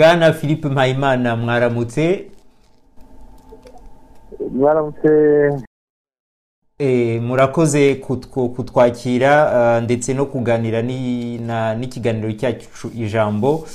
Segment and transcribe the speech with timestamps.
[0.00, 2.24] bwana philippe mpayimana mwaramutse.
[4.52, 5.10] Mwaramutse.
[6.78, 7.94] Eh, murakoze
[8.56, 13.66] kutwakira ah, ndetse no kuganira n'ikiganiro cyacu ijambo.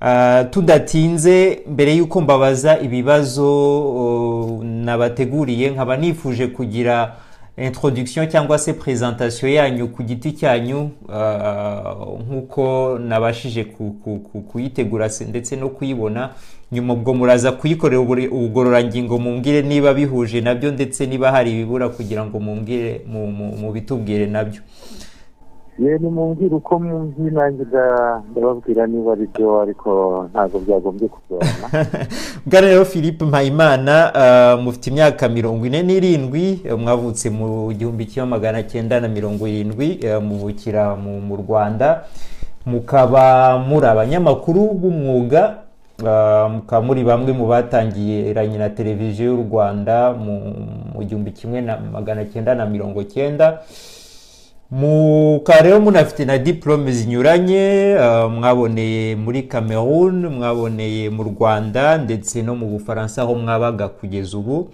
[0.00, 3.46] Ah, tudatinze mbere y'uko mbabaza ibibazo
[3.96, 7.16] oh, nabateguriye nkaba nifuje kugira
[7.56, 11.94] introduction cyangwa se presentation yanyu ku giti cyanyu ah,
[12.28, 16.30] nk'uko nabashije ku- ku- ku- kuyitegura se- ndetse no kuyibona
[16.72, 22.24] nyuma ubwo muraza kuyikorera ubugororangingo mumbwire niba bihuje na byo ndetse niba hari ibibura kugira
[22.26, 24.60] ngo mumbwire mu- mu- mubitubwire na byo.
[25.78, 29.90] Ye nimumbwire uko muzi nanjye nda- ndababwira niba ari byo ariko
[30.32, 31.66] ntabwo byagombye kugorana.
[32.46, 38.28] Bwana rero philippe mpayimana ah, mufite imyaka mirongo ine n'irindwi eh, mwavutse mu gihumbi kimwe
[38.28, 42.04] magana cyenda na mirongo irindwi eh, muvukira mu rwanda.
[42.66, 45.54] Mukaba muri abanyamakuru b'umwuga
[46.50, 52.54] mukaba muri bamwe mu batangiranye na televiziyo y'u rwanda mu gihumbi kimwe na magana cyenda
[52.54, 53.62] na mirongo cyenda.
[54.70, 62.54] Mukaba rero munafite na diporome zinyuranye ah, mwaboneye muri cameroon mwaboneye mu rwanda ndetse no
[62.56, 64.68] mu bufaransa aho mwabaga kugeza ubu.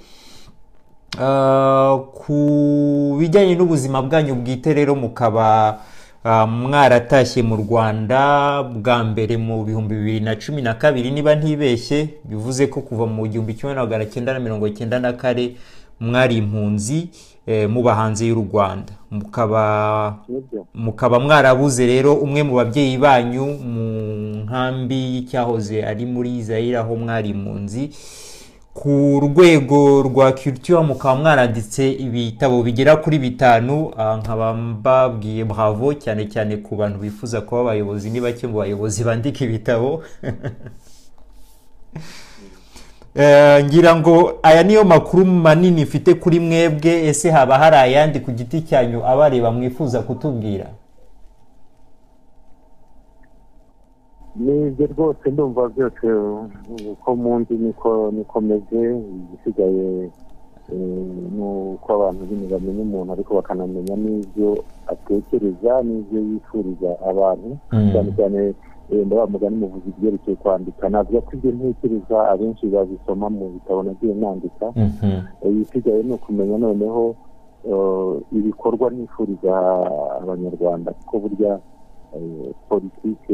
[1.20, 5.78] Ah, ku bijyanye n'ubuzima bwanyu bwite rero mukaba
[6.24, 12.08] ah, mwaratashye mu rwanda bwa mbere mu bihumbi bibiri na cumi na kabiri niba ntibeshye
[12.24, 15.56] bivuze ko kuva mu gihumbi kimwe na magana cyenda na mirongo cyenda na kane
[16.00, 17.08] mwari impunzi.
[17.46, 18.92] Eh, muba hanze y'u rwanda.
[20.74, 23.84] Mukaba mwarabuze rero umwe mu babyeyi banyu mu
[24.44, 27.90] nkambi y'icyahoze ari muri zayire aho mwari impunzi
[28.74, 33.92] ku rwego rwa culture mukaba mwaranditse ibitabo bigera kuri bitanu.
[33.96, 39.04] Ah, nkaba mbabwiye bravo cyane cyane ku bantu bifuza kuba abayobozi ni bake mu bayobozi
[39.04, 40.02] bandika ibitabo.
[43.64, 48.60] ngira ngo aya niyo makuru manini mfite kuri mwebwe ese haba hari ayandi ku giti
[48.62, 50.67] cyanyu abareba mwifuza kutubwira
[54.36, 56.06] ni byo rwose ndumva byose
[56.92, 60.05] uko mundi niko niko meze igisigaye
[60.73, 61.06] eh,
[61.36, 67.92] ni uko abantu nyine bamenya umuntu ariko bakanamenya n'ibyo atekereza n'ibyo yifuriza abantu Mm.
[67.92, 68.55] cyane cyane
[68.92, 70.89] eh, ndaba mugani muvuze ibyerekeye kwandika.
[70.89, 74.67] Navuga ko ibyo ntekereza abenshi babisoma mu bitabo nagiye nandika.
[74.77, 75.20] Mhm.
[75.48, 77.14] ibisigaye ni ukumenya noneho
[77.69, 79.53] eh, ibikorwa nifuriza
[80.23, 80.92] abanyarwanda.
[80.92, 81.58] Kuko burya
[82.17, 83.33] eh, politike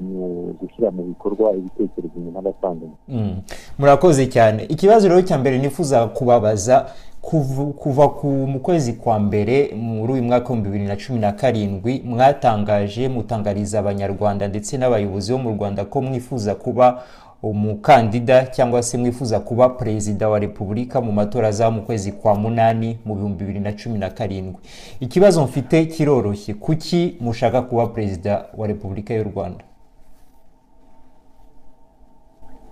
[0.00, 0.18] ni
[0.50, 3.36] ugushyira mu bikorwa ibitekerezo umuntu aba asanganywe Mm.
[3.78, 4.64] murakoze cyane.
[4.68, 6.86] Ikibazo rero cya mbere nifuza kubabaza
[7.22, 11.32] kuva, kuva ku mu kwezi kwa mbere muri uyu mwaka w'ibihumbi bibiri na cumi na
[11.32, 17.02] karindwi mwatangaje mutangariza abanyarwanda ndetse n'abayobozi bo mu rwanda ko mwifuza kuba
[17.42, 22.98] umukandida cyangwa se mwifuza kuba perezida wa repubulika mu matora azaba mu kwezi kwa munani
[23.04, 24.60] mu bihumbi bibiri na cumi na karindwi.
[25.00, 26.54] Ikibazo mfite kiroroshye.
[26.54, 29.64] Kuki mushaka kuba perezida wa repubulika y'u rwanda?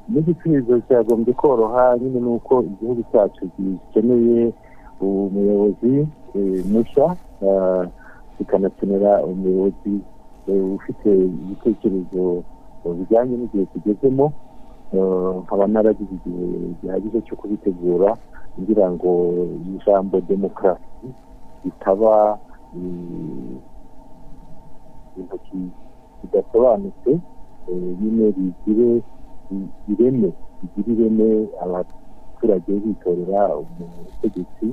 [0.09, 4.53] N'igisubizo cyagombye koroha nyine ni uko igihugu cyacu gikeneye
[5.01, 7.17] umuyobozi eh, mushya
[7.49, 7.85] ah,
[8.39, 9.95] kikanakenera umuyobozi
[10.49, 12.43] eh, ufite ibitekerezo
[12.99, 14.33] bijyanye n'igihe tugezemo.
[14.95, 16.47] Eh, nkaba naragize igihe
[16.83, 18.17] gihagije cyo kubitegura
[18.55, 19.11] kugira ngo
[19.75, 21.09] ijambo demokarasi
[21.65, 22.39] ritaba
[22.77, 23.59] eh,
[25.11, 25.73] ikintu ki-
[26.21, 27.11] kidasobanutse
[27.69, 29.03] eh, nyine rigire
[29.89, 30.31] ireme
[30.77, 31.29] rigira ireme
[31.65, 34.67] abaturage bitorera umutegetsi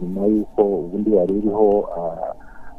[0.00, 1.68] nyuma y'uko ubundi wari uriho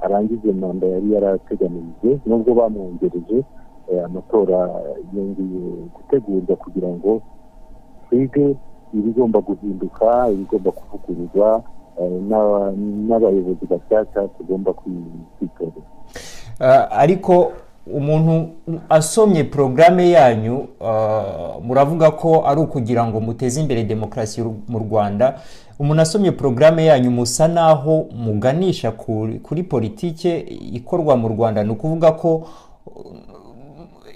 [0.01, 3.37] arangize manda yari yarateganirije nubwo bamwongereje
[3.91, 4.59] eh, amatora
[5.13, 7.21] yongeye gutegurwa kugira ngo
[8.09, 8.55] twige
[8.93, 11.63] ibigomba guhinduka ibigomba kuvugururwa
[12.29, 12.71] n'aba-
[13.07, 15.87] n'abayobozi bashyashya tugomba kwi- kwitorera.
[16.91, 17.51] Ariko
[17.93, 18.49] umuntu
[18.89, 25.39] asomye porogaramu yanyu ah, muravuga ko ari ukugira ngo muteze imbere demokarasi mu rwanda.
[25.79, 28.91] Umuntu asomye porogaramu yanyu musa naho muganisha
[29.43, 30.39] kuri politike
[30.73, 31.63] ikorwa mu rwanda.
[31.63, 32.47] Ni ukuvuga ko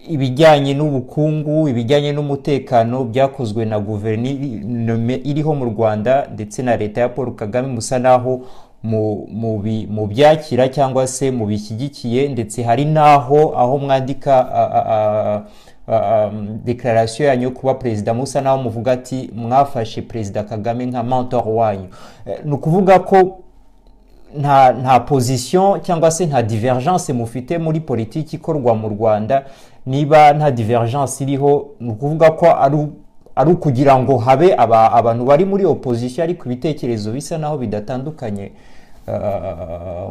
[0.09, 7.35] ibijyanye n'ubukungu ibijyanye n'umutekano byakozwe na guverinoma iriho mu rwanda ndetse na leta ya paul
[7.35, 8.41] kagame musa naho
[8.83, 15.41] mu- byakira cyangwa se mu bishyigikiye ndetse hari n'aho aho mwandika a-
[16.65, 21.87] dekararasiyo yanyu kuba perezida musa naho muvuga ati mwafashe perezida kagame nka mentor wanyu.
[22.25, 23.37] Eh, ni ukuvuga ko
[24.39, 29.45] nta nta position cyangwa se nta divergence mufite muri politiki ikorwa mu rwanda
[29.85, 32.45] niba nta divergence iriho ni ukuvuga ko
[33.35, 38.51] ari ukugira ngo habe abantu bari muri opposition ariko ibitekerezo bisa naho bidatandukanye.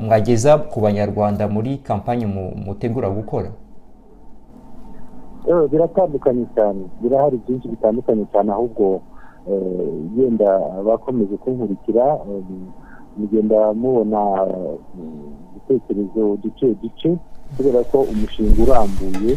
[0.01, 2.27] Mwageza ku banyarwanda muri kampani
[2.67, 3.51] mutegura gukora.
[5.71, 6.83] Biratandukanye cyane.
[7.03, 9.01] Birahari byinshi bitandukanye cyane ahubwo
[10.17, 12.19] yenda bakomeje kunkurikira
[13.17, 14.21] mugenda mubona
[15.57, 17.17] ibitekerezo duce duce
[17.57, 19.33] kubera ko umushinga urambuye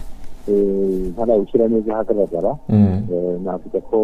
[1.14, 2.52] ntarawushyira neza ahagaragara.
[3.44, 3.98] Navuga ko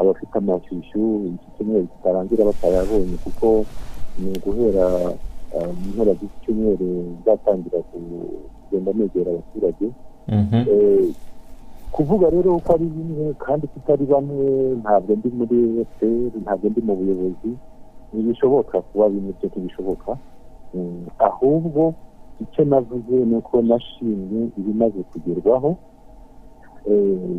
[0.00, 1.02] abafite amashyushyu
[1.34, 3.64] iki cyumweru kitarangira batayabonye kuko
[4.18, 4.86] ni uguhera
[5.78, 6.88] mu mpera z'iki cyumweru
[7.24, 9.86] zatangira kugenda negera abaturage.
[11.92, 14.46] Kuvuga rero ko ari bimwe kandi tutari bamwe
[14.82, 17.50] ntabwo ndi muri efuperi ntabwo ndi mu buyobozi
[18.12, 20.10] ntibishoboka kuba bimwe byo ntibishoboka.
[21.28, 21.82] Ahubwo
[22.44, 25.70] icyo navuze ni uko nashimye ibimaze kugerwaho.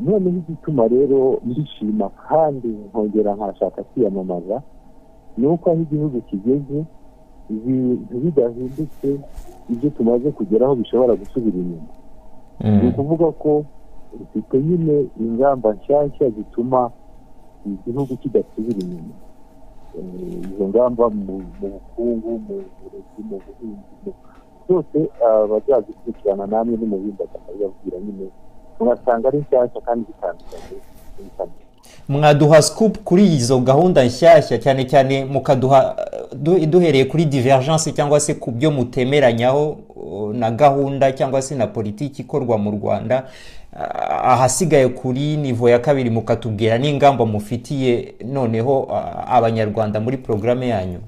[0.05, 4.61] Noneho igituma rero ndishima kandi nkongera nkashaka kwiyamamaza
[5.37, 6.83] ni uko aho igihugu kigeze
[7.49, 9.19] ibintu bidahindutse
[9.69, 11.87] ibyo tumaze kugeraho bishobora gusubira inyuma
[12.81, 13.63] ni ukuvuga ko
[14.19, 16.91] dufite nyine ingamba nshyashya zituma
[17.65, 19.15] igihugu kidasubira inyuma
[20.51, 24.11] izo ngamba mu bukungu mu burezi mu buhinzi
[24.65, 24.97] byose
[25.49, 28.27] bazazikurikirana namwe n'umuhinzi akababwira nyine
[28.79, 30.81] murasanga ari nshyashya kandi zitandukanye.
[32.09, 35.95] Mwaduha scoop kuri izo gahunda nshyashya cyane cyane mukaduha
[36.67, 39.77] duhereye kuri divergence cyangwa se ku byo mutemeranyaho
[40.33, 43.23] na gahunda cyangwa se na politiki ikorwa mu rwanda
[44.23, 48.87] ahasigaye kuri nivo ya kabiri mukatubwira n'ingamba mufitiye noneho
[49.27, 50.99] abanyarwanda muri porogaramu yanyu.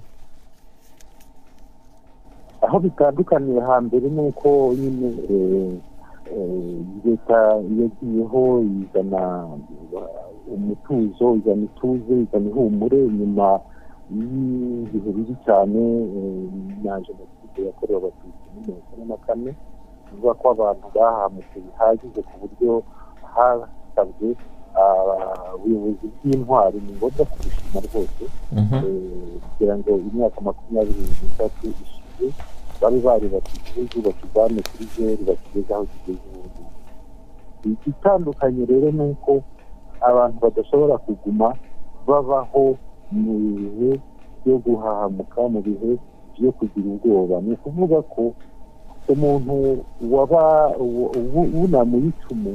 [2.61, 5.13] Aho bitandukaniye hambere ni uko nyine
[7.05, 7.39] leta
[7.79, 9.21] yagiyeho izana
[10.55, 12.99] umutuzo izana ituze izana ihumure.
[13.19, 13.59] Nyuma
[14.15, 15.81] y'ibihe bibi cyane
[16.83, 19.51] na jenoside yakorewe abatutsi muri mirongo ine na kane
[20.11, 22.71] bivuga ko abantu bahamutse bihagije ku buryo
[23.33, 24.27] hasabwe
[25.55, 28.23] ubuyobozi bw'intwari ni ngombwa kubishima rwose.
[29.43, 32.27] Kugira ngo imyaka makumyabiri n'itatu ishize
[32.81, 36.63] babe baribata igihugu bakivane kuri zeru bakigeze aho kigeze ubu
[37.71, 39.31] igitandukanye rero ni uko
[40.09, 41.47] abantu badashobora kuguma
[42.07, 42.75] babaho
[43.11, 43.91] mu bihe
[44.41, 45.91] byo guhahamuka mu bihe
[46.35, 48.23] byo kugira ubwoba ni ukuvuga ko
[49.11, 49.53] umuntu
[50.13, 50.43] waba
[51.53, 52.53] wunamuye icumu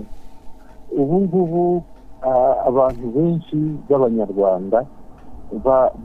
[1.00, 1.82] ubu ngubu
[2.68, 3.56] abantu benshi
[3.88, 4.78] b'abanyarwanda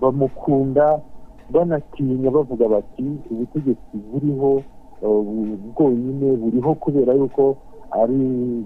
[0.01, 0.99] bamukunda
[1.53, 4.61] banatinya bavuga bati ubutegetsi buriho
[5.75, 7.57] bwonyine buriho kubera yuko
[7.91, 8.19] ari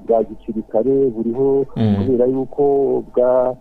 [0.08, 1.66] bwa gisirikare buriho
[1.98, 2.64] kubera yuko
[3.14, 3.56] bwa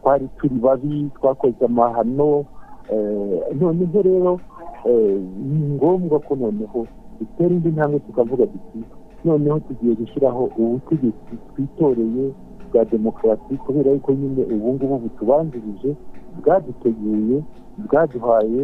[0.00, 2.44] twari turi babi twakoze amahano.
[3.60, 4.40] Noneho rero
[5.50, 6.86] ni ngombwa ko noneho
[7.20, 8.80] dutera indi ntambwe tukavuga duti
[9.24, 12.32] noneho tugiye gushyiraho ubutegetsi twitoreye
[12.72, 15.94] bwa demokarasi kubera yuko nyine ubu ngubu butubanjirije
[16.40, 17.36] bwaduteguye
[17.86, 18.62] bwaduhaye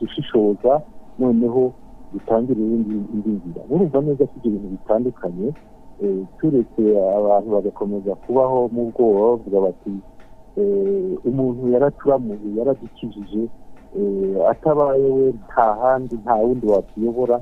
[0.00, 0.80] gushishoza
[1.18, 1.72] noneho
[2.12, 3.62] dutangire indi nzira.
[3.68, 5.46] Murumva neza ko ibyo bintu bitandukanye
[6.38, 6.82] turetse
[7.18, 9.92] abantu bagakomeza kubaho mu bwoba bavuga bati
[11.28, 13.42] umuntu yaraturamuye yaradukijije
[14.52, 17.36] atabaye we nta handi nta wundi watuyobora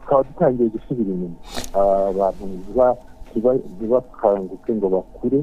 [0.00, 1.38] tukaba dutangiye gusubira inyuma.
[2.10, 2.42] Abantu
[3.76, 5.40] ntibakanguke ngo bakure.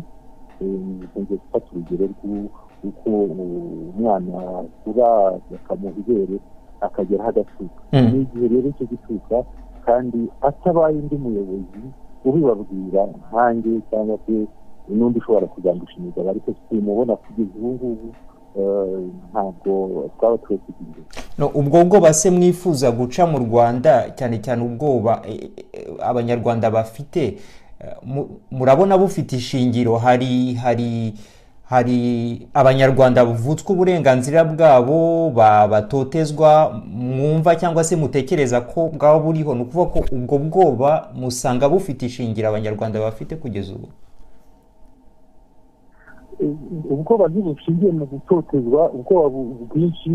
[0.62, 3.10] Ngiye gufata urugero rw'uko
[3.96, 5.10] umwana akura
[5.52, 6.38] bakamuha ibere
[6.82, 7.82] akageraho agatuka
[8.12, 9.38] ni igihe rero cyo gutuka
[9.86, 11.82] kandi atabaye undi muyobozi
[12.26, 14.36] ubibabwira nkange cyangwa se
[14.90, 18.08] n'undi ushobora kugandisha imigabo ariko tumubona kugeza ubu ngubu
[19.32, 19.72] ntabwo
[20.18, 20.38] twaba
[20.82, 21.04] imbere
[21.60, 25.22] ubwo bwoba se mwifuza guca mu rwanda cyane cyane ubwoba
[26.02, 27.38] abanyarwanda bafite
[28.52, 31.14] murabona bufite ishingiro hari hari
[31.64, 35.30] hari abanyarwanda bavutswa uburenganzira bwabo
[35.72, 42.06] batotezwa mwumva cyangwa se mutekereza ko bwaba buriho ni ukuvuga ko ubwo bwoba musanga bufite
[42.06, 43.88] ishingiro abanyarwanda bafite kugeza ubu.
[46.90, 49.30] Ubwoba ntibushingiye mu gutotezwa ubwoba
[49.70, 50.10] bwinshi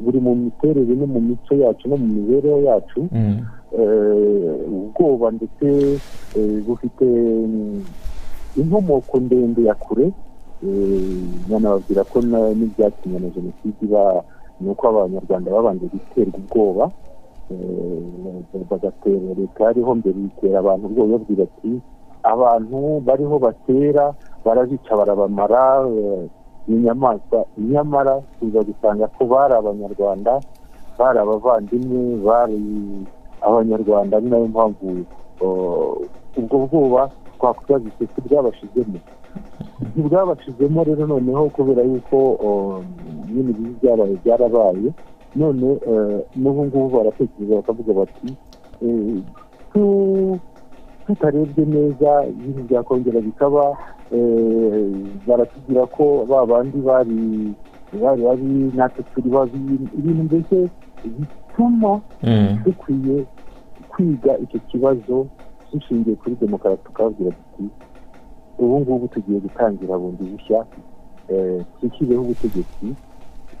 [0.00, 3.00] buri mu miterere no mu mico yacu no mu mibereho yacu.
[4.76, 5.66] Ubwoba ndetse
[6.66, 7.06] bufite
[8.56, 10.10] inkomoko ndende ya kure.
[11.48, 14.22] Nyanababwira ko n'ibyatumye na jenoside iba
[14.60, 16.84] ni uko abanyarwanda babanje guterwa ubwoba.
[18.70, 21.72] Bagatera leta yariho mbere itera abantu ubwoba babwira ati
[22.22, 24.14] abantu bariho batera
[24.44, 25.84] barabica barabamara
[26.68, 27.44] inyamaswa.
[27.58, 30.40] Nyamara tuza gusanga ko bari abanyarwanda
[30.98, 32.60] bari abavandimwe bari
[33.46, 34.86] abanyarwanda ari na yo mpamvu
[36.38, 37.02] ubwo bwoba
[37.36, 38.98] twakwibaza isi bwabashizemo
[39.94, 42.16] ntibwabashizemo rero noneho kubera yuko
[43.32, 44.88] nyine ibi byabaye byarabaye.
[45.36, 45.66] None
[46.40, 48.28] n'ubu ngubu baratekereza bakavuga bati
[51.06, 53.64] tutarebye neza ibintu byakongera bikaba
[55.26, 57.20] baratubwira ko ba bandi bari
[58.02, 59.58] bari babi natwe turi babi
[59.98, 60.56] ibintu mbese
[61.58, 62.00] bituma
[62.64, 63.24] dukwiye
[63.88, 65.26] kwiga icyo kibazo
[65.72, 67.68] dushingiye kuri demokarasi tukababwira tuti
[68.58, 70.64] ubu ngubu tugiye gutangira bundi bushya
[71.80, 72.86] twishyireho ubutegetsi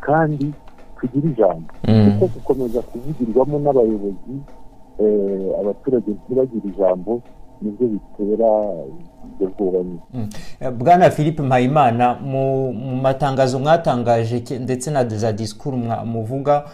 [0.00, 0.52] kandi
[1.00, 1.72] tugire ijambo.
[2.18, 4.34] Kuko gukomeza kuvugirwamo n'abayobozi
[5.60, 7.22] abaturage ntibagire ijambo
[7.62, 8.50] ni byo bitera
[9.26, 9.78] ibyo bwoba
[10.78, 12.72] bwana philippe mpayimana mu
[13.02, 16.64] matangazo mwatangaje ndetse na za disikuru muvuga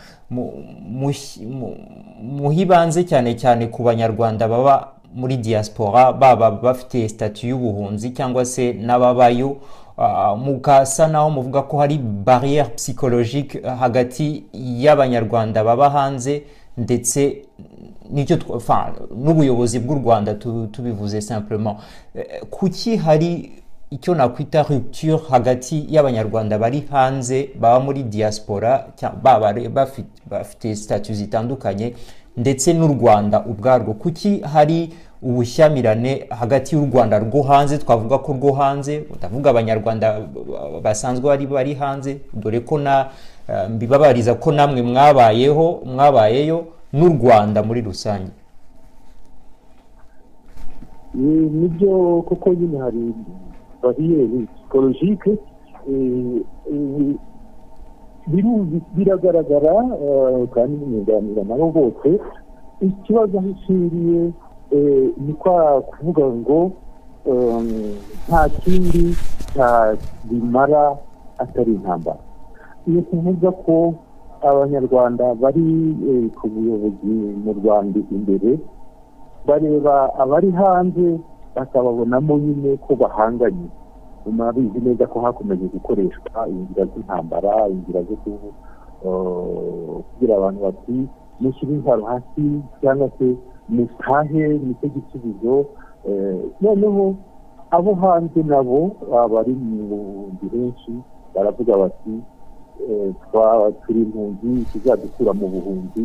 [2.23, 9.57] muhibanze cyane cyane ku banyarwanda baba muri diaspora baba bafite sitati y'ubuhunzi cyangwa se n'ababayo.
[10.39, 16.43] Mugasa naho muvuga ko hari bariyeri psychologique hagati y'abanyarwanda baba hanze
[16.79, 17.43] ndetse
[18.11, 18.37] ni cyo
[19.17, 20.35] n'ubuyobozi bw'u rwanda
[20.73, 21.77] tubivuze simplement.
[22.51, 23.53] Kuki hari
[23.91, 28.87] icyo nakwita rupture hagati y'abanyarwanda bari hanze baba muri diaspora
[29.23, 29.53] baba
[30.31, 31.95] bafite sitati zitandukanye
[32.37, 33.95] ndetse n'u rwanda ubwarwo.
[33.95, 34.91] Kuki hari
[35.23, 37.79] ubushyamirane hagati y'u rwanda rwo hanze?
[37.79, 40.21] Twavuga ko rwo hanze ndavuga abanyarwanda
[40.83, 43.11] basanzwe bari bari hanze dore ko na
[43.71, 48.31] mbibabariza ko namwe mwabayeho mwabayeyo n'u rwanda muri rusange.
[51.15, 53.15] Nibyo koko nyine hari
[53.83, 55.33] bariyeri psikologike
[58.97, 59.75] biragaragara
[60.55, 62.09] kandi binyunganira nabo bose
[62.81, 64.23] ikibazo aho ishingiye
[65.25, 66.61] ni kwa kuvuga ngo
[68.29, 69.05] nta kindi
[70.29, 70.97] bimara
[71.39, 72.19] atari intambara
[72.87, 73.95] ni ukuvuga ko
[74.43, 75.67] abanyarwanda bari
[76.39, 77.13] ku buyobozi
[77.45, 78.51] mu rwanda imbere
[79.47, 81.19] bareba abari hanze
[81.55, 83.69] bakababonamo nyine ko bahanganye.
[84.27, 88.17] Murabizi neza ko hakomeje gukoreshwa inzira z'intambara inzira zo
[89.01, 90.97] kubwira abantu bati
[91.41, 92.45] mushyire intwaro hasi
[92.81, 93.27] cyangwa se
[93.69, 95.55] mutahe ni cyo gisubizo
[96.61, 97.15] noneho
[97.71, 98.91] abo hanze nabo
[99.33, 100.93] bari mu buhumbi henshi
[101.35, 102.15] baravuga bati
[103.83, 106.05] turi impunzi tuzadukura mu buhunzi.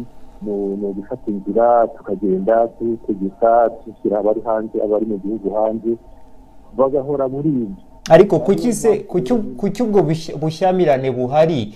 [0.80, 5.92] Ni ugufata inzira tukagenda dutegeka dushyira abari hanze abari mu gihugu hanze
[6.78, 8.98] bagahora muri ibyo ariko kuki se
[9.58, 10.02] kuki ubwo
[10.42, 11.74] bushyamirane buhari?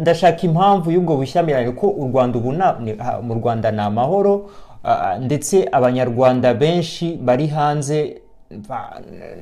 [0.00, 2.52] Ndashaka impamvu y'ubwo bushyamirane ko u rwanda ubu
[3.22, 4.50] mu rwanda ni amahoro
[5.20, 8.20] ndetse abanyarwanda benshi bari hanze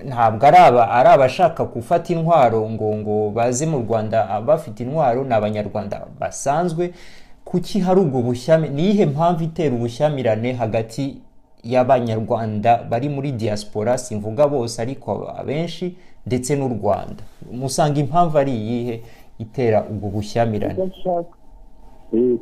[0.04, 6.92] ntabwo ari abashaka gufata intwaro ngo ngo baze mu rwanda bafite intwaro ni abanyarwanda basanzwe.
[7.44, 11.18] Kuki hari ubwo bushyamirane ni iyihe mpamvu itera ubushyamirane hagati
[11.64, 13.98] y'abanyarwanda bari muri diaspora?
[13.98, 15.96] Simvuga bose ariko abenshi
[16.26, 17.22] ndetse n'u rwanda.
[17.52, 19.00] Musanga impamvu ari iyihe
[19.38, 20.90] itera ubwo bushyamirane?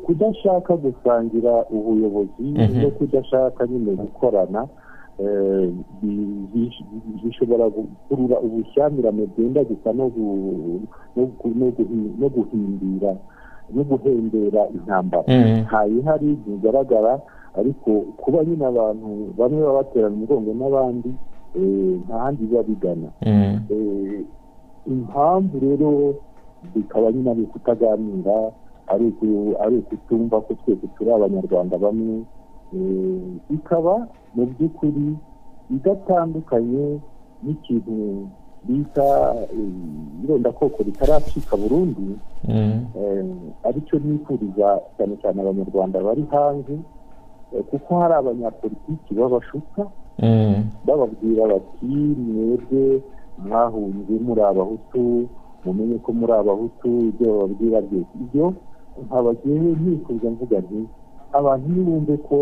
[0.04, 0.76] Kudashaka.
[0.76, 2.42] Gusangira ubuyobozi
[2.82, 4.66] no kudashaka nyine gukorana
[7.24, 10.08] bishobora gukurura ubushyamirane bwenda gusa no
[12.34, 13.16] guhindira
[13.74, 15.24] no guhembera intambara.
[15.66, 17.12] Ntayihari ntigaragara
[17.58, 21.10] ariko kuba nyine abantu bamwe baba baterana umugongo n'abandi
[22.04, 23.08] nta handi biba bigana.
[24.86, 26.14] Impamvu rero
[26.74, 28.36] bikaba nyine ari ukutaganira
[28.88, 32.24] ari ukutumva ko twese turi abanyarwanda bamwe.
[33.50, 33.94] Bikaba
[34.34, 35.16] mu by'ukuri
[35.70, 36.98] idatandukanye
[37.44, 38.26] n'ikintu
[38.66, 39.34] bita
[40.24, 42.02] irondakoko ritaracika burundu
[43.66, 46.74] ari cyo nifuriza cyane cyane abanyarwanda bari hanze
[47.70, 49.82] kuko hari abanyapolitiki babashuka
[50.86, 51.86] bababwira bati
[52.22, 53.02] mwebwe
[53.38, 55.28] mwahunze muri abahutu
[55.64, 58.12] mumenye ko muri abahutu ibyo bababwira byose.
[58.20, 58.44] Ibyo
[59.06, 60.80] nkabagiye ntifuza mvuga nti
[61.32, 62.38] abantu ntibumve ko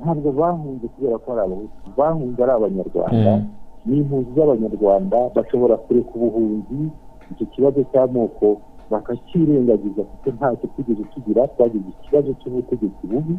[0.00, 3.32] ntabwo bahunze kubera ko ari abahutu bahunze ari abanyarwanda.
[3.86, 6.78] Ni impunzi z'abanyarwanda bashobora kureka ubuhunzi
[7.32, 8.46] icyo kibazo cy'amoko
[8.90, 13.34] bakakirengagiza kuko ntacyo twigeze tugira twagize ikibazo cy'ubutegetsi bubi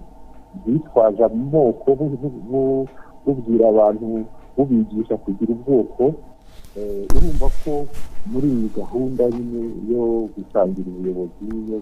[0.61, 1.87] bwitwaje amoko
[3.25, 4.05] bubwira abantu
[4.57, 6.03] bubigisha kugira ubwoko
[7.15, 7.73] urumva ko
[8.31, 9.61] muri iyi gahunda nyine
[9.91, 10.03] yo
[10.35, 11.79] gusangira ubuyobozi yo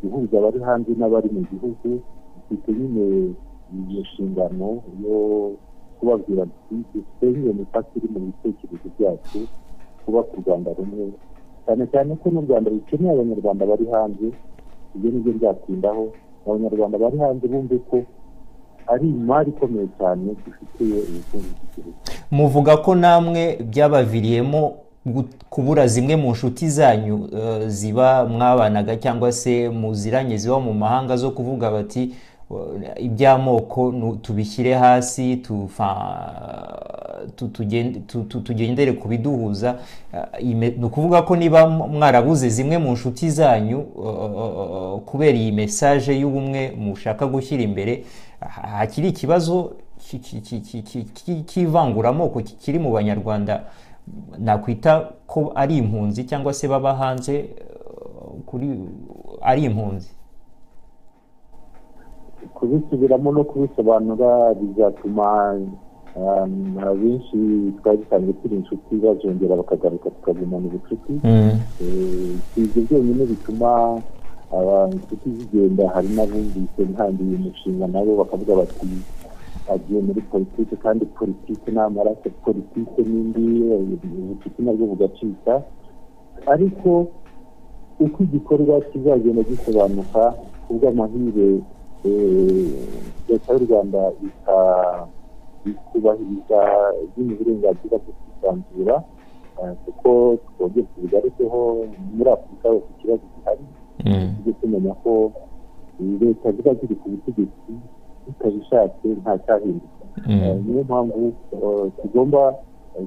[0.00, 1.88] guhuza abari hanze n'abari mu gihugu
[2.36, 3.04] dufite nyine
[3.88, 4.68] iyo nshingano
[5.02, 5.16] yo
[5.98, 9.38] kubabwira dufite iyo mipaka iri mu bitekerezo byacu
[10.04, 11.12] kuba ku rwanda rumwe.
[11.66, 14.26] Cyane cyane ko n'u rwanda rukeneye abanyarwanda bari hanze
[14.94, 16.04] ibyo ni byo byatindaho
[16.46, 17.96] abanyarwanda bari hanze bumve ko
[18.92, 21.98] ari imari ikomeye cyane dufitiye ubukungu bw'igihugu.
[22.30, 24.60] Muvuga ko namwe byabaviriyemo
[25.50, 27.28] kubura zimwe mu nshuti zanyu
[27.66, 32.12] ziba mwabanaga cyangwa se muziranye ziba mu mahanga zo kuvuga bati
[32.98, 35.36] iby'amoko tubishyire hasi
[38.44, 39.78] tugendere ku biduhuza.
[40.42, 43.82] Ni ukuvuga ko niba mwarabuze zimwe mu nshuti zanyu
[45.06, 48.04] kubera iyi mesaje y'ubumwe mushaka gushyira imbere
[48.72, 49.72] hakiri ikibazo
[51.46, 53.64] cy'ivanguramoko kiri mu banyarwanda
[54.38, 57.44] nakwita ko ari impunzi cyangwa se baba hanze
[59.42, 60.08] ari impunzi.
[62.54, 65.56] Kubisubiramo no kubisobanura bizatuma
[66.90, 67.38] abenshi
[67.78, 71.12] twari dusanzwe turi inshuti bazongera bakagaruka tukagumana ubucuti.
[72.54, 74.00] Si ibyo byonyine bituma
[74.94, 78.88] inshuti zigenda hari n'abumvise ntangiye umushinga nabo bakavuga bati
[79.72, 83.46] agiye muri politiki kandi politiki ni amaraso politiki n'indi
[84.22, 85.62] ubucuti nabwo bugacika.
[86.46, 87.06] Ariko
[88.00, 90.34] uko igikorwa kizagenda gisobanuka
[90.66, 91.60] kubw'amahire
[93.28, 94.00] leta y'u rwanda
[95.66, 96.58] ikubahiriza
[97.16, 98.96] bino uburenganzira bwo kwisanzura
[99.84, 101.60] kuko twongeye tubigarukeho
[102.16, 103.64] muri afurika hose ikibazo gihari.
[104.36, 105.32] Tujye tumenya ko
[106.20, 107.72] leta ziba ziri ku butegetsi
[108.26, 110.04] zitabishatse nta cyahinduka.
[110.64, 111.32] Niyo mpamvu
[112.02, 112.54] tugomba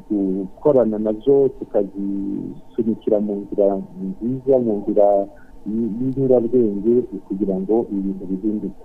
[0.10, 3.66] gukorana na zo tukazisunikira mu nzira
[4.04, 5.08] nziza mu nzira
[5.68, 6.94] y'inyurabwenge
[7.28, 8.84] kugira ngo ibintu bihinduke.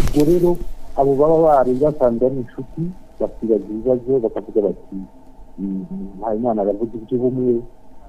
[0.00, 0.50] Ubwo rero
[0.98, 2.82] abo baba bari basanzwe ari inshuti
[3.20, 4.98] bakibaza ibibazo bakavuga bati
[6.18, 7.54] mpayimana aravuga iby'ubumwe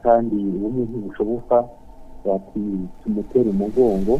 [0.04, 1.56] kandi ubumwe ntibushoboka
[2.25, 2.62] bati
[3.04, 4.13] tumutere umugongo.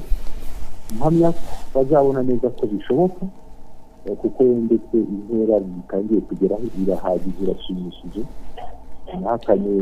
[0.98, 1.30] Mpamya
[1.74, 3.24] bazabona neza ko bishoboka
[4.22, 8.22] kuko ndetse intera bitangiye kugeraho irahagije irashimishije
[9.06, 9.74] ntihakanye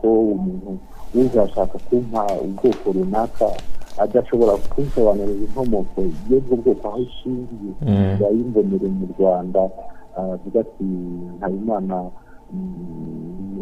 [0.00, 0.70] ko umuntu
[1.14, 3.46] uzashaka kumpa ubwoko runaka
[3.98, 6.00] adashobora kunsobanurira inkomoko
[6.30, 7.72] y'ubwo bwoko aho ishingiye
[8.20, 9.62] yayimbonere mu rwanda
[10.16, 10.86] avuga ati
[11.40, 11.96] habimana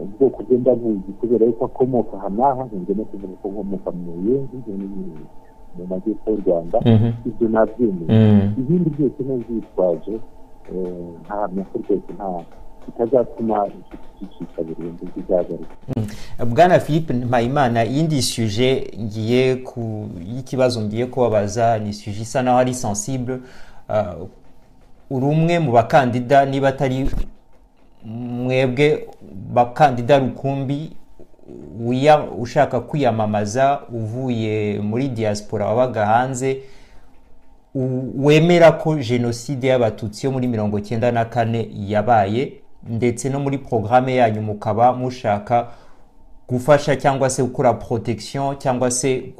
[0.02, 4.56] ubwoko bwe ndabuzi kubera yuko akomoka aha n'aha nkunze no kuvuga ko nkomoka mu yenzi
[5.76, 6.78] mu majyepfo y'u rwanda.
[7.28, 8.08] Ibyo nabyemeye.
[8.60, 10.14] Ibindi byose n'ubwitwaje
[11.22, 12.28] ntahamya ko rwose nta
[12.86, 13.56] bitazatuma
[14.18, 15.74] zicika burundu zizagaruka
[16.38, 22.74] bwana philippe mpayimana iyindi suje ngiye ku y'ikibazo ngiye kubabaza ni suje isa naho ari
[22.74, 23.38] sensible.
[25.10, 27.10] Uri umwe mu bakandida niba atari
[28.04, 29.06] mwebwe
[29.52, 30.92] bakandida rukumbi
[32.38, 36.58] ushaka kwiyamamaza uvuye muri diaspora wabaga hanze
[38.18, 42.52] wemera ko jenoside y'abatutsi yo muri mirongo icyenda na kane yabaye
[42.88, 45.66] ndetse no muri porogaramu yanyu mukaba mushaka
[46.52, 49.32] gufasha cyangwa se gukora protection cyangwa se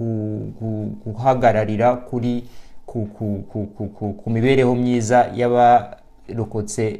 [1.06, 2.44] guhagararira kuri
[2.86, 6.98] ku mibereho myiza y'abarokotse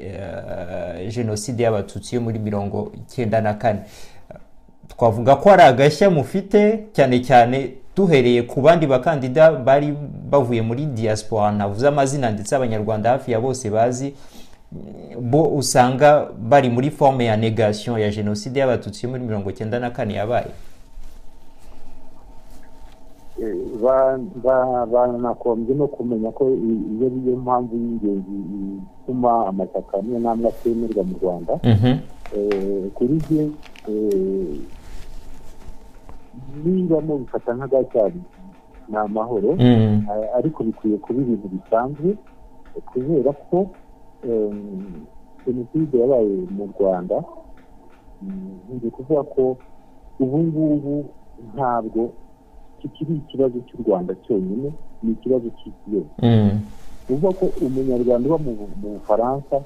[1.15, 3.81] jenoside y'abatutsi yo muri mirongo icyenda na kane.
[4.89, 9.95] Twavuga ko ari agashya mufite cyane cyane duhereye ku bandi bakandida bari
[10.31, 14.15] bavuye muri diaspora ntavuze amazina ndetse abanyarwanda hafi ya bose bazi
[15.21, 19.91] bo usanga bari muri forme ya negation ya jenoside y'abatutsi yo muri mirongo icyenda na
[19.91, 20.51] kane yabaye.
[24.93, 28.37] Banakombye no kumenya ko iyo ariyo mpamvu y'ingenzi
[29.03, 31.53] ituma amashyaka amwe n'amwe atemerwa mu rwanda.
[32.95, 33.45] Kuri bye
[36.65, 38.21] niba mubifata nk'agacyari
[38.89, 39.57] ni amahoro.
[40.39, 42.17] Ariko bikwiye kuba ibintu bisanzwe
[42.93, 43.71] kubera ko
[45.47, 47.17] jenoside yabaye mu rwanda.
[48.75, 49.57] Nzi kuvuga ko
[50.23, 50.95] ubu ngubu
[51.55, 52.13] ntabwo
[52.79, 54.71] kikiri ikibazo cy'u rwanda cyonyine
[55.03, 56.15] ni ikibazo cy'isi yose.
[57.11, 59.57] Uvuga ko umunyarwanda uba mu bufaransa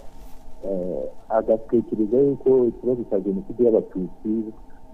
[1.29, 4.31] agatekereza yuko ikibazo cya jenoside y'abatutsi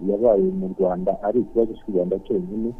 [0.09, 2.71] yabaye mu rwanda ari ikibazo cy'u rwanda cyonyine.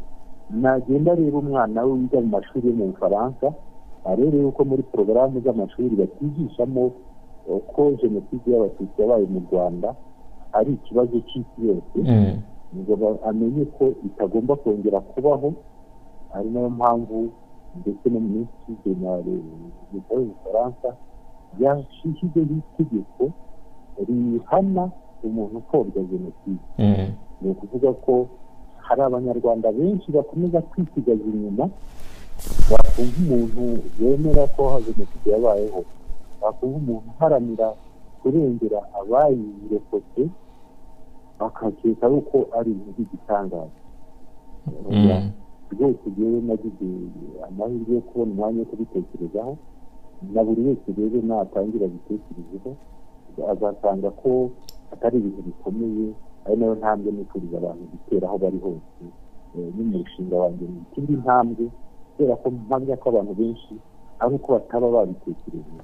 [0.49, 3.47] Nagenda areba umwana we wiga mu mashuri yo mu bufaransa
[4.05, 6.91] arebe yuko muri porogaramu z'amashuri batigishamo
[7.75, 9.95] ko jenoside y'abatutsi yabaye mu rwanda
[10.53, 11.97] ari ikibazo cy'isi yose
[12.77, 15.53] ngo amenye ko itagomba kongera kubaho
[16.33, 17.29] ari na yo mpamvu
[17.81, 19.11] ndetse no mu minsi na
[19.93, 20.89] leta y'ubufaransa
[21.59, 23.23] yashyizeho itegeko
[24.07, 24.89] rihana
[25.23, 26.63] umuntu upfobya jenoside.
[27.41, 28.27] Ni ukuvuga ko
[28.77, 31.69] hari abanyarwanda benshi bakomeza kwisigaza inyuma
[32.71, 33.61] bakumva umuntu
[34.01, 35.81] wemera ko jenoside yabayeho.
[36.41, 37.67] Bakumva umuntu uharanira
[38.21, 40.21] kurengera abayirokotse
[41.39, 43.79] bakakeka yuko ari ibintu by'igitangaza
[45.73, 46.87] rwose rero nagize
[47.47, 49.53] amahirwe yo kubona umwanya wo kubitekerezaho
[50.33, 52.71] na buri wese rero natangira abitekerezeho
[53.51, 54.29] azasanga ko
[54.93, 56.05] atari ibintu bikomeye
[56.45, 59.03] ari na yo ntambwe nifuriza abantu gutera aho bari hose.
[59.75, 61.65] Ni mu mushinga wanjye ni ikindi ntambwe
[62.17, 63.73] kubera ko mpamya ko abantu benshi
[64.19, 65.77] ari uko bataba babitekereje.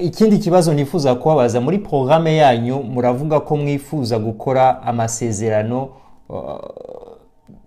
[0.00, 5.88] Ikindi kibazo nifuza kubabaza muri porogaramu yanyu muravuga ko mwifuza gukora amasezerano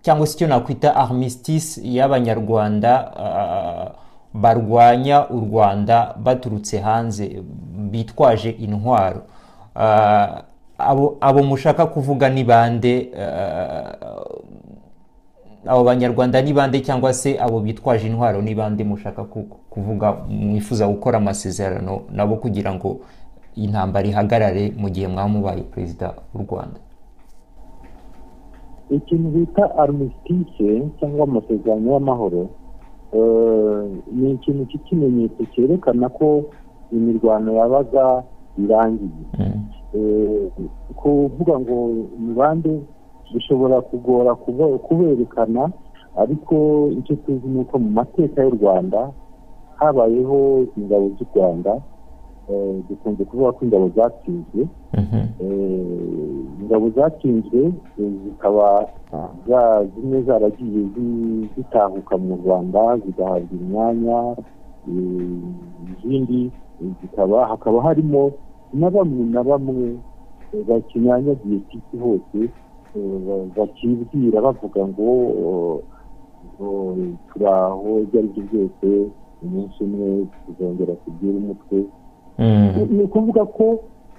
[0.02, 2.90] cyangwa se icyo nakwita armistice y'abanyarwanda
[4.34, 7.42] barwanya u rwanda baturutse hanze
[7.90, 9.22] bitwaje intwaro.
[11.20, 13.10] Abo mushaka kuvuga ni bande?
[15.66, 19.24] Abo banyarwanda ni bande cyangwa se abo bitwaje intwaro ni bande mushaka
[19.70, 22.96] kuvuga mwifuza gukora amasezerano nabo kugira ngo
[23.56, 26.80] intambara ihagarare mu gihe mwaba mubaye perezida w'u rwanda.
[28.90, 32.48] Ikintu bita armistice cyangwa amasezerano y'amahoro
[34.12, 36.44] ni ikintu cy'ikimenyetso cyerekana ko
[36.92, 38.22] imirwano yabaga
[38.58, 39.24] irangiye.
[40.96, 41.76] Kuvuga ngo
[42.20, 42.80] ni bande
[43.34, 44.34] bishobora kugora
[44.86, 45.70] kuberekana
[46.16, 46.54] ariko
[46.98, 49.10] icyo tuzi ni uko mu mateka y'u rwanda
[49.76, 51.72] habayeho ingabo z'u rwanda
[52.88, 54.60] dukunze kuvuga ko ingabo zatsinzwe.
[56.62, 57.72] Ingabo zatsinzwe
[58.24, 58.86] zikaba
[59.94, 60.80] zimwe zaragiye
[61.56, 64.18] zitahuka mu rwanda zigahabwa imyanya
[65.98, 66.50] izindi
[67.02, 68.32] zikaba hakaba harimo
[68.72, 69.98] na bamwe na bamwe
[70.68, 72.38] bakinyanyagiye ku isi hose
[73.56, 75.08] bakibwira bavuga ngo
[77.32, 78.86] turaho ibyo ari byo byose
[79.44, 80.08] umunsi umwe
[80.44, 81.78] tuzongera tubwire umutwe
[82.94, 83.66] ni ukuvuga ko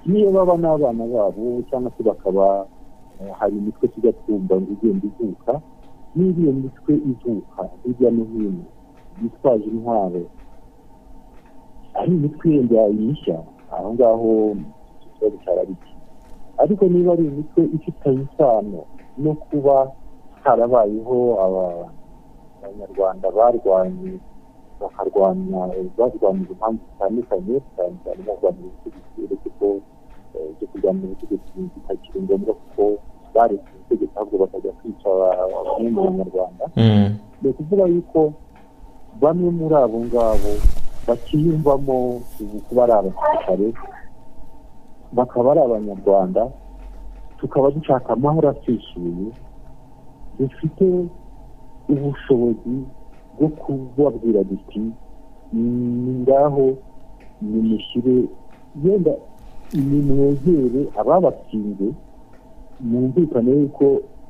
[0.05, 2.65] niyo baba n'abana babo cyangwa se bakaba
[3.39, 5.53] hari imitwe tujya twumva ngo igenda ivuka
[6.15, 8.63] niba iyo mitwe ivuka hirya no hino
[9.21, 10.21] yitwaje intwaro
[11.99, 13.37] ari imitwe yenda yishya
[13.73, 14.31] aho ngaho
[15.05, 15.91] ikibazo iki
[16.63, 18.79] ariko niba ari imitwe ifitanye isano
[19.17, 19.75] no kuba
[20.43, 24.11] harabayeho abanyarwanda barwanye
[24.81, 25.61] bakarwanya
[25.97, 29.67] barwanira impamvu zitandukanye cyane cyane barwanira ubutegetsi ko
[30.51, 32.83] ibyo kurwanira ubutegetsi bitakiri ngombwa kuko
[33.33, 35.09] baretse ubutegetsi ahubwo bakajya kwica
[35.65, 36.63] bamwe mu banyarwanda
[37.41, 38.19] ni ukuvuga yuko
[39.21, 40.51] bamwe muri abo ngabo
[41.07, 41.95] bakiyumvamo
[42.67, 43.67] kuba ari abasirikare
[45.13, 46.41] bakaba ari abanyarwanda
[47.37, 49.27] tukaba dushaka amahoro asesuye
[50.39, 50.85] dufite
[51.89, 52.75] ubushobozi
[53.37, 54.81] bwo kubabwira duti
[56.21, 56.65] ngaho
[57.41, 58.15] nimushyire
[58.83, 59.13] yenda
[59.73, 61.87] nimwegere ababatsinze
[62.81, 63.85] mwumvikane yuko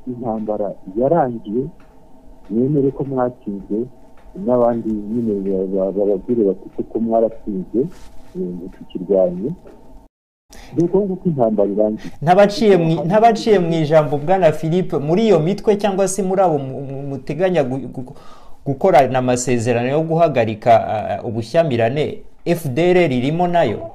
[0.06, 0.68] intambara
[1.00, 1.62] yarangiye
[2.50, 3.78] mwemere ko mwatsinzwe
[4.44, 5.34] n'abandi nyine
[5.96, 7.80] bababwire bati kuko mwaratsinzwe
[8.36, 9.50] ntitukirwanye
[13.06, 17.64] ntabaciye mu ijambo bwana philippe muri iyo mitwe cyangwa se muri abo muteganya
[18.66, 20.72] gukorana amasezerano yo guhagarika
[21.24, 22.18] ubushyamirane
[22.56, 23.90] fdr ririmo na yo?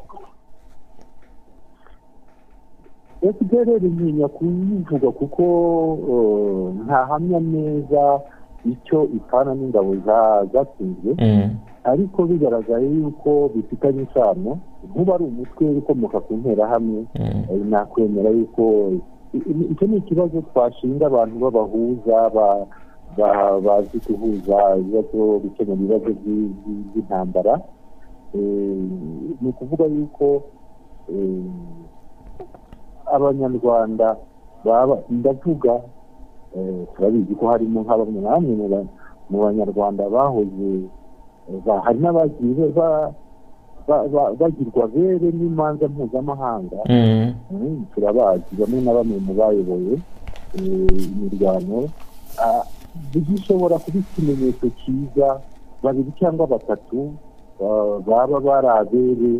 [3.39, 5.43] Fdr ntinya kuyivuga kuko
[6.85, 8.19] ntahamya neza
[8.65, 9.91] icyo ipfana n'ingabo
[10.53, 11.11] zatsinzwe
[11.83, 14.51] ariko bigaragaye yuko bifitanye isano
[14.89, 16.99] nkuba ari umutwe ukomoka ku nterahamwe
[17.69, 18.63] nakwemera yuko
[19.71, 22.17] icyo ni ikibazo twashinga abantu b'abahuza
[23.65, 27.53] bazi guhuza ibibazo gukemura ibibazo by'intambara
[29.41, 30.25] ni ukuvuga yuko
[33.15, 34.17] abanyarwanda
[34.65, 35.81] baba ndavuga
[36.95, 38.85] turabizi ko harimo nka bamwe na bamwe
[39.29, 40.69] mu banyarwanda bahoze
[41.85, 43.11] hari n'abagiye ba-
[43.87, 47.33] ba- bagirwa bere n'imanza mpuzamahanga Mm.
[47.51, 49.93] Mm, turabazi bamwe na bamwe mu bayoboye
[50.55, 51.89] eh, imirwano
[53.11, 55.41] gishobora kuba ikimenyetso cyiza
[55.83, 57.11] babiri cyangwa batatu
[58.07, 59.33] baba bari abere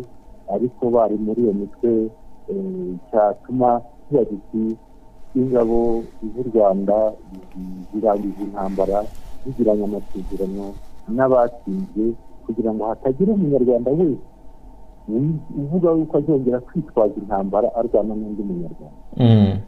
[0.54, 1.92] ariko bari muri iyo mitwe
[2.50, 4.76] eh, cyatuma tuba duti
[5.36, 9.04] ingabo z'u rwanda zi- zirangiza intambara
[9.46, 10.64] zigiranye amasezerano
[11.08, 12.04] n'abatsinze
[12.46, 14.22] kugira ngo hatagira umunyarwanda wese
[15.58, 19.58] uvuga yuko azongera kwitwaza intambara arwana n'undi munyarwanda Mm.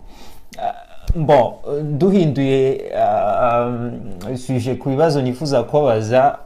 [0.59, 0.75] Ah,
[1.17, 1.53] Bon,
[1.99, 6.39] duhinduye um, suje ku bibazo nifuza kubabaza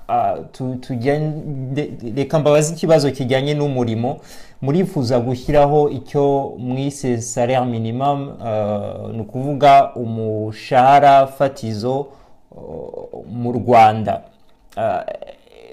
[0.80, 4.16] tujyane- reka mbabaze ikibazo kijyanye n'umurimo
[4.62, 12.06] murifuza gushyiraho icyo mwise salaire minimum ah, ni ukuvuga umushahara fatizo
[12.56, 14.22] oh, mu rwanda.
[14.76, 15.04] Ah,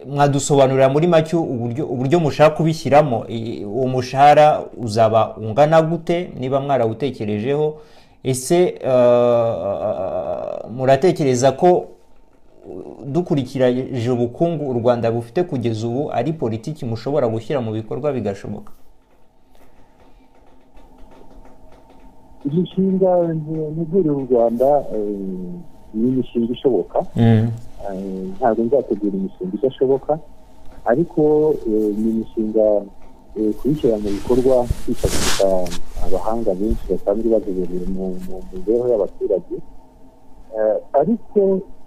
[0.08, 3.26] mwadusobanurira muri make uburyo mushaka kubishyiramo.
[3.67, 6.30] Uwo mushahara uzaba ungana gute?
[6.39, 7.78] Niba mwarawutekerejeho
[8.23, 8.80] ese
[10.69, 11.86] muratekereza ko
[13.06, 18.71] dukurikirije ubukungu u rwanda bufite kugeza ubu ari politiki mushobora gushyira mu bikorwa bigashoboka.
[22.45, 23.12] Imishinga
[23.73, 25.19] ntegurira u rwanda eh,
[25.93, 26.99] ni imishinga ishoboka.
[27.15, 27.51] Mm.
[27.84, 30.19] Eh, ntabwo nzategura imishinga idashoboka.
[30.86, 31.21] Ariko
[31.67, 32.65] eh, ni imishinga
[33.62, 35.47] kuyishyira mu bikorwa twifashisha
[36.06, 38.06] abahanga benshi basanzwe bazobereye mu
[38.53, 39.56] mibereho y'abaturage.
[41.01, 41.39] Ariko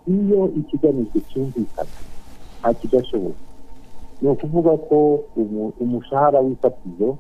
[0.07, 1.91] iyo ikigamijwe cyumvikana
[2.61, 3.41] nta kidashoboka
[4.23, 7.17] ni ukuvuga ko umu- umushahara w'ifatizo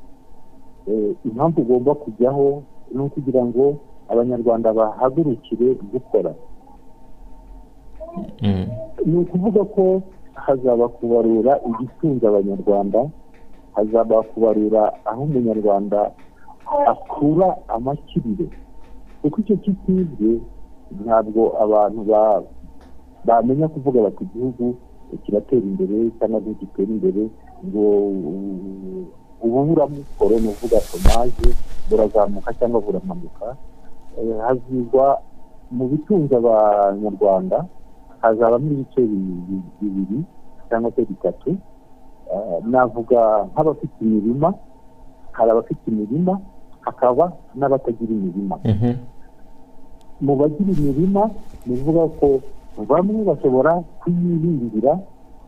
[0.88, 2.62] eh, impamvu ugomba kujyaho
[2.94, 3.76] ni ukugira ngo
[4.08, 6.34] abanyarwanda bahagurukire gukora.
[8.42, 8.66] Mm.
[9.06, 10.02] ni ukuvuga ko
[10.34, 13.06] hazaba kubarura igitunze abanyarwanda
[13.74, 16.10] hazaba kubarura aho umunyarwanda
[16.86, 18.46] akura amakiriro.
[19.22, 20.40] Kuko icyo kitibwe
[21.04, 22.42] ntabwo abantu ba-
[23.24, 24.74] bamenya kuvuga bati igihugu
[25.24, 27.22] kiratera imbere cyangwa ntigitera imbere.
[27.66, 27.84] Ngo
[29.44, 31.48] ububuramukoro ni uvuga tomaje
[31.90, 33.56] burazamuka cyangwa buramanuka.
[34.18, 35.18] Eh, hazigwa
[35.70, 37.64] mu bitunze abanyarwanda
[38.20, 40.18] hazabamo ibice bi- bi- bibiri
[40.68, 41.50] cyangwa se bitatu.
[42.30, 44.54] Eh, navuga nk'abafite imirima
[45.32, 46.40] hari abafite imirima
[46.80, 48.56] hakaba n'abatagira imirima.
[48.64, 48.92] Mhm.
[50.20, 51.30] mu bagira imirima
[51.66, 52.26] ni ukuvuga ko
[52.88, 54.98] bamwe bashobora kuyihingira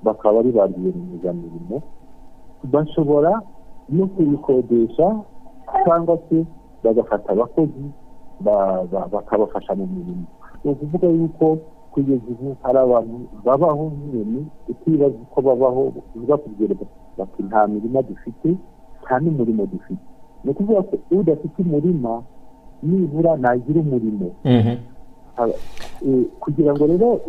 [0.03, 1.83] bakaba ari ba rwiyemezamirimo
[2.73, 3.41] bashobora
[3.89, 5.07] no kuyikodesha
[5.85, 6.47] cyangwa se
[6.85, 7.85] bagafata abakozi
[8.41, 10.27] ba- ba- bakabafasha mu mirimo.
[10.65, 11.59] Ni ukuvuga yuko
[11.93, 15.93] kugeza ubu hari abantu babaho nk'inyoni utibaza uko babaho
[16.29, 16.75] bakubwira
[17.19, 18.57] bati nta mirima dufite
[19.03, 20.03] nta n'umurimo dufite.
[20.45, 22.23] Ni ukuvuga ko udafite umurima
[22.83, 24.31] nibura nagira umurimo.
[24.45, 24.75] Mhm.
[26.41, 27.21] Kugira ngo rero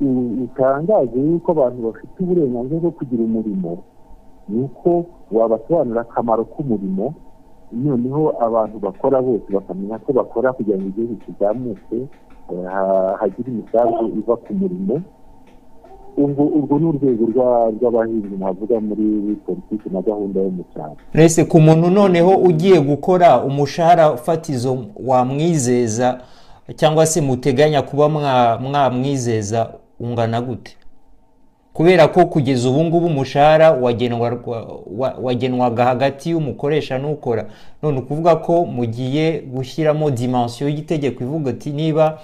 [0.44, 3.78] utangaze yuko abantu bafite uburenganzira bwo kugira umurimo
[4.50, 7.14] ni uko wabasobanurira akamaro k'umurimo
[7.72, 11.98] noneho abantu bakora bose bakamenya ko bakora kugira ngo igihugu kizamuke
[12.52, 15.02] eh, ha- hagire imisanzu iva ku murimo.
[16.18, 20.96] Urwo ni urwego rwa- rw'abahinzi navuga muri politiki na gahunda yo mu cyaro.
[21.14, 26.22] Mbese ku muntu noneho ugiye gukora umushahara fatizo wamwizeza
[26.76, 30.76] cyangwa se muteganya kuba mwa- mwamwizeza ungana gute?
[31.74, 34.40] Kubera ko kugeza ubu ngubu umushahara wagenwa-
[34.98, 37.46] wa- wagenwaga hagati y'umukoresha n'ukora.
[37.84, 42.20] None ukuvuga ko mugiye gushyiramo dimansiyo y'itegeko ivuga ati niba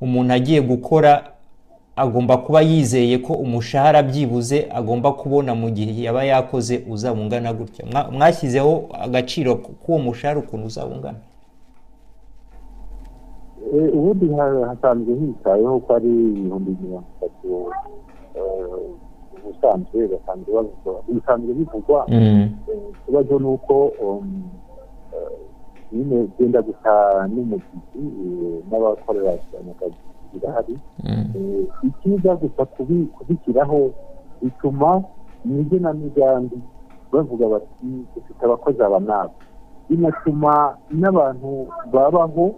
[0.00, 1.24] umuntu agiye gukora
[1.96, 7.84] agomba kuba yizeye ko umushahara byibuze agomba kubona mu gihe yaba yakoze uzaba ungana gutya.
[7.92, 11.18] Mwa- mwashyizeho agaciro k'uwo mushahara ukuntu uzaba ungana
[13.70, 17.70] ubundi ha- hasanzwe hitayeho ko ari ibihumbi mirongo itatu
[18.34, 18.90] eh,
[19.38, 22.48] ubusanzwe basanzwe bavuga bisanzwe bivugwa Mm.
[22.68, 24.42] Eh, ikibazo ni uko um,
[25.14, 25.38] eh,
[25.92, 26.92] nyine byenda gusa
[27.28, 29.94] n'umuziki eh, n'abakorera akazi
[30.32, 31.26] birahari Mm.
[31.36, 33.90] Eh, icyiza gusa kubi- kubishyiraho
[34.42, 35.02] bituma
[35.44, 36.58] mu igenamigambi
[37.12, 39.30] bavuga bati dufite abakozi aba n'aba
[39.88, 42.54] binatuma n'abantu babaho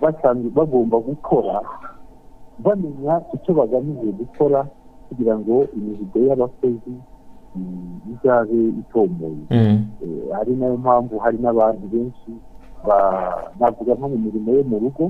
[0.00, 1.60] basanzwe bagomba gukora
[2.58, 4.66] bamenya icyo bagamije gukora
[5.08, 6.94] kugira ngo imihigo y'abakozi
[7.56, 9.78] mm, izabe itomoye Mm.
[10.02, 12.30] Eh, ari na yo mpamvu hari n'abantu benshi
[13.60, 15.04] navuga nko mu mirimo yo mu rugo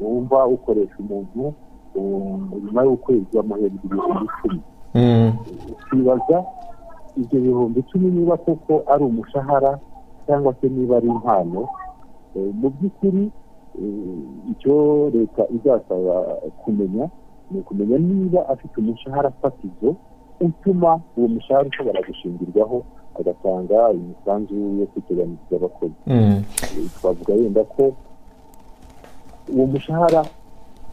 [0.00, 1.54] wumva ukoresha umuntu
[1.96, 4.60] um, nyuma y'ukwezi bamuhembwa ibihumbi icumi
[4.94, 5.32] Mm.
[5.72, 6.38] ukibaza
[7.16, 9.78] ibyo bihumbi icumi niba koko ari umushahara
[10.26, 11.68] cyangwa se niba ari impano
[12.60, 13.30] mu by'ukuri
[14.50, 14.74] icyo
[15.14, 16.14] leta izasaba
[16.64, 17.04] kumenya
[17.50, 19.94] ni ukumenya niba afite umushahara fatizo
[20.40, 22.84] utuma uwo mushahara ushobora gushingirwaho
[23.20, 25.94] agatanga imisanzu yo kwiteganyiriza abakozi.
[27.00, 27.92] Twavuga wenda ko
[29.54, 30.24] uwo mushahara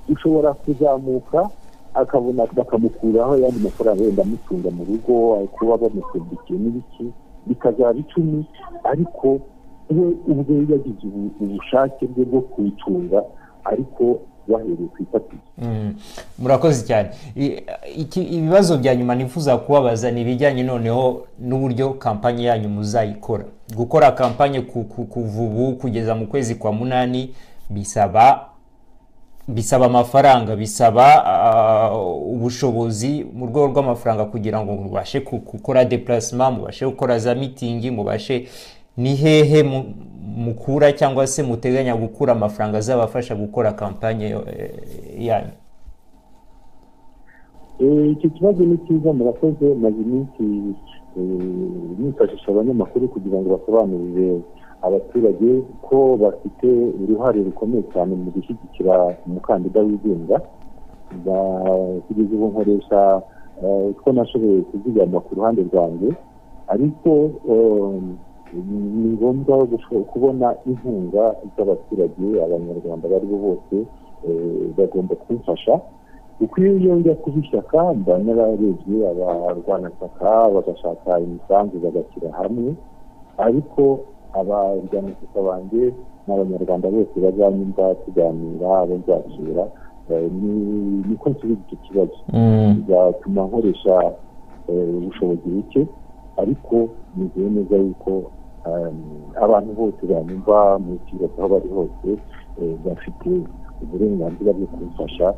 [0.09, 1.49] ushobora kuzamuka
[1.93, 5.13] akabona bakamukuraho ayandi mafaranga wenda amutunga mu rugo
[5.55, 7.05] kuba bamucumbikiye n'ibiki
[7.47, 8.45] bikazaba icumi
[8.83, 9.39] ariko
[9.89, 11.07] we ubwe yagize
[11.39, 13.23] ubushake bwe bwo kuyicunga
[13.63, 15.41] ariko bahereye ku ifatizo
[16.39, 17.09] murakoze cyane.
[18.15, 23.45] Ibibazo bya nyuma nifuza kubabaza ni ibijyanye noneho n'uburyo kampani yanyu muzayikora.
[23.75, 27.33] Gukora kampani kuva ubu kugeza mu kwezi kwa munani
[27.69, 28.49] bisaba
[29.47, 31.05] bisaba amafaranga bisaba
[32.25, 38.47] ubushobozi mu rwego rw'amafaranga kugira ngo mubashe gukora depurasima mubashe gukora za mitingi mubashe
[38.97, 39.63] ni hehe
[40.37, 44.35] mukura cyangwa se muteganya gukura amafaranga azabafasha gukora kampanye
[45.19, 45.53] yanyu?
[48.13, 50.43] Icyo kibazo ni cyiza murakoze maze iminsi
[51.99, 54.41] nifashisha abanyamakuru kugira ngo basobanurire
[54.81, 56.67] abaturage ko bafite
[57.03, 60.41] uruhare rukomeye cyane mu gushyigikira umukandida wigenga.
[62.07, 63.21] Kugeza ubu nkoresha
[63.89, 66.09] utwo nashoboye kuzigama ku ruhande rwanjye.
[66.67, 67.09] Ariko
[68.53, 69.67] ni ngombwa
[70.11, 73.75] kubona inkunga z'abaturage abanyarwanda abo ari bo bose
[74.77, 75.79] bagomba kumfasha.
[76.37, 82.73] Kuko iyo yongera kuba ishyaka mba nararebye abarwanashyaka bagashaka imisanzu bagashyira hamwe.
[83.37, 83.99] Ariko
[84.39, 85.83] abarwanashyaka banjye
[86.27, 89.63] n'abanyarwanda bose bazanyumva tuganira abo nzasura
[91.07, 92.17] niko nsubiza icyo kibazo.
[92.75, 93.95] Bizatuma nkoresha
[94.69, 95.81] ubushobozi buke.
[96.37, 96.75] Ariko
[97.17, 98.11] nizeye neza yuko
[99.41, 102.09] abantu bose banyumva mu kibazo aho bari hose
[102.85, 103.29] bafite
[103.83, 105.33] uburenganzira bwo kumfasha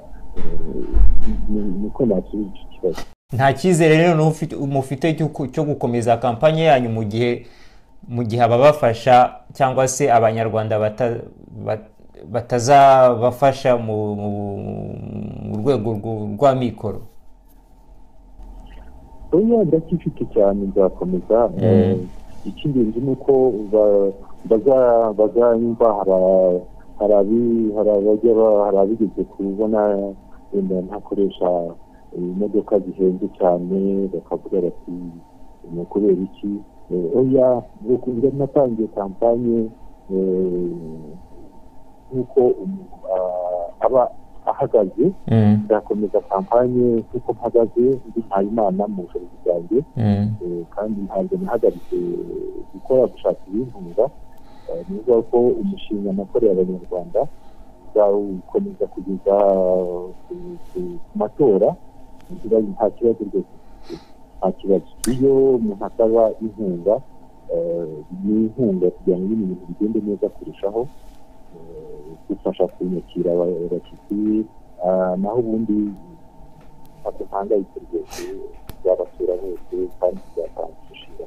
[1.82, 3.02] niko nasubiza icyo kibazo.
[3.34, 4.16] Nta cyizere rero
[4.68, 5.06] mufite
[5.52, 7.46] cyo gukomeza kampanye yanyu mu gihe
[8.08, 10.80] mu gihe ababafasha cyangwa se abanyarwanda
[12.32, 15.90] batazabafasha mu rwego
[16.38, 17.02] rwa mikoro.
[19.32, 21.50] Oya ndacyifite cyane nzakomeza
[22.50, 23.32] icy'ingenzi ni uko
[25.18, 25.88] bazanyumva
[27.00, 29.82] hari abigeze kubona
[30.54, 31.50] wenda ntakoresha
[32.18, 34.92] imodoka zihenze cyane bakavuga bati
[35.74, 36.52] ni ukubera iki?
[37.18, 37.62] Oya
[38.38, 39.58] natangiye kampanye
[42.12, 42.42] nk'uko
[43.86, 44.04] aba
[44.46, 45.06] ahagaze
[45.66, 49.80] nzakomeza kampanye nk'uko mpagaze ndi mpayimana mu bushobozi bwanjye
[50.76, 51.96] kandi ntabwo nahagaritse
[52.74, 54.06] gukora gushaka ibintunga
[54.90, 57.22] ni ukuvuga ko umushinga nakoreye abanyarwanda
[57.88, 59.36] uzawukomeza kugeza
[60.28, 60.82] ku
[61.16, 61.70] matora.
[62.74, 63.54] Nta kibazo rwose.
[64.40, 64.90] Nta kibazo.
[65.14, 66.96] Iyo umuntu asaba inkunga
[68.24, 70.82] ni inkunga kugira ngo ibintu bigende neza kurushaho
[72.30, 74.18] dufasha kunyakira abashyitsi
[75.22, 75.78] naho ubundi
[77.00, 78.22] ntabwo mpangayitse rwose.
[78.86, 81.26] Byabasura bose kandi byatanga umushinga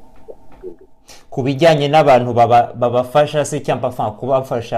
[1.29, 2.33] ku bijyanye n'abantu
[2.79, 4.77] babafasha se cyangwa kubafasha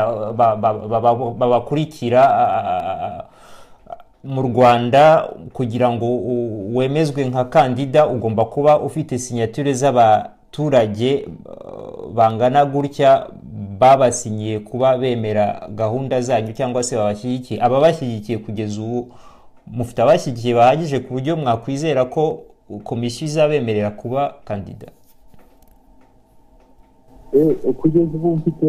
[1.39, 2.21] babakurikira
[4.23, 6.07] mu rwanda kugira ngo
[6.77, 11.25] wemezwe nka kandida ugomba kuba ufite sinyature z'abaturage
[12.13, 13.27] bangana gutya
[13.79, 19.07] babasinyiye kuba bemera gahunda zanyu cyangwa se babashyigikiye ababashyigikiye kugeza ubu
[19.67, 22.41] mufite abashyigikiye bahagije ku buryo mwakwizera ko
[22.79, 24.87] komisiyo izabemerera kuba kandida
[27.79, 28.67] kugeza ubu mfite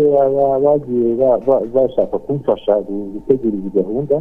[0.57, 1.09] abagiye
[1.75, 2.73] bashaka kumfasha
[3.15, 4.17] gutegura iyi gahunda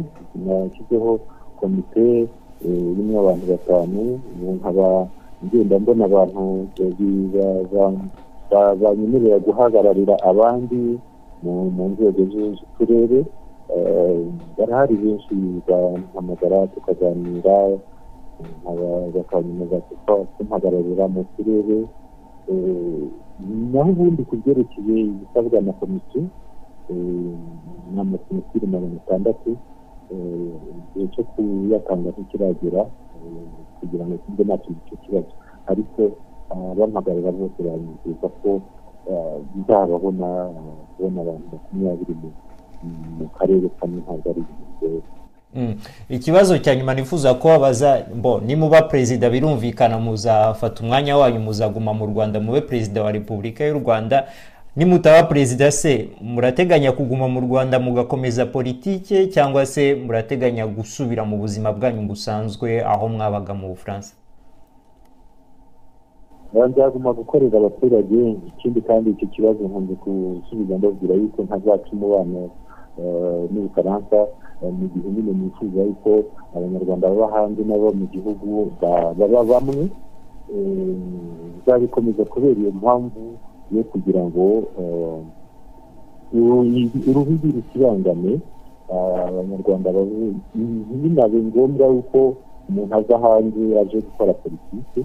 [0.46, 1.20] nashyizeho
[1.60, 2.26] komite
[2.64, 4.20] irimo abantu batanu
[4.58, 5.06] nkaba
[5.44, 6.42] ngenda mbona abantu
[8.82, 10.98] banyemerera guhagararira abandi
[11.42, 13.20] mu nzego z'uturere.
[14.58, 15.34] Barahari benshi
[15.66, 17.56] bampamagara tukaganira.
[19.14, 19.76] Bakanyemeza
[20.36, 21.78] kumpagararira mu turere
[23.72, 26.22] naho ubundi ku byerekeye ibisabwa na komisiyo
[27.92, 29.50] ni amasenateri magana atandatu
[30.12, 32.82] igihe cyo kuyatanga ntikiragera
[33.78, 35.32] kugira ngo kimwe na cyo icyo kibazo
[35.70, 36.00] ariko
[36.76, 38.50] bampagarara bose banyizeza ko
[39.54, 40.28] bizababona
[40.94, 42.14] kubona abantu makumyabiri
[43.18, 45.21] mu karere kamwe ntabwo ari ibintu Mm.
[46.08, 52.06] Ikibazo cya nyuma nifuza ko baza bo nimuba perezida birumvikana muzafata umwanya wanyu muzaguma mu
[52.06, 54.26] rwanda mube perezida wa repubulika y'u rwanda
[54.76, 56.08] nimutaba perezida se?
[56.20, 63.08] Murateganya kuguma mu rwanda mugakomeza politike cyangwa se murateganya gusubira mu buzima bwanyu busanzwe aho
[63.08, 64.14] mwabaga mu bufaransa?
[66.68, 72.50] Nzaguma gukorera abaturage ikindi kandi icyo kibazo nkunze gusubiza mbabwira yuko ntazaca umubano
[73.00, 74.18] eh, n'ubufaransa
[74.70, 76.10] mu gihe nyine nifuza yuko
[76.56, 79.88] abanyarwanda baba hanze n'abo mu gihugu ba- baba bamwe
[80.52, 80.96] Eh,
[81.62, 83.22] nzabikomeza kubera iyo mpamvu
[83.72, 84.44] yo kugira ngo
[84.80, 85.18] eh,
[86.34, 88.32] uru- urubibi rukibangane
[88.92, 89.88] ah, abanyarwanda
[90.54, 92.20] ntibinabe ngombwa yuko
[92.68, 95.00] umuntu aza hanze aje gukora politike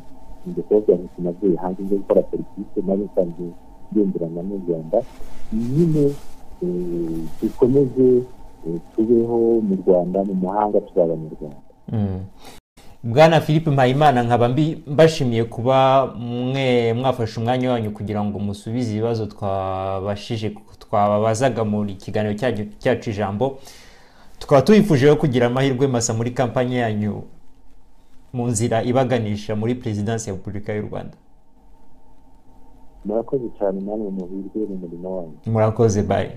[0.48, 3.46] njye kuvuga ngo sinavuye hanze njye gukora politike nawe nsanzwe
[3.94, 4.98] ngenderana n'u rwanda
[5.54, 6.04] nyine
[6.64, 8.08] eh, dukomeze
[8.96, 9.38] tubeho
[9.68, 11.62] mu rwanda mu mahanga turi abanyarwanda.
[11.92, 12.20] Mm.
[13.04, 14.50] bwana philippe mpayimana nkaba
[14.88, 22.34] mbashimiye kuba mwe mwafashe umwanya wanyu kugira ngo musubize ibibazo twabashije twababazaga muri kiganiro
[22.80, 23.60] cyacu ijambo.
[24.40, 27.24] Tukaba tubifuje kugira amahirwe masa muri kampani yanyu
[28.34, 31.18] mu nzira ibaganisha muri perezidansi ya repubulika y'u rwanda.
[33.06, 35.38] Murakoze cyane namwe muhirwe mu murimo wanyu.
[35.46, 36.32] Murakoze bayi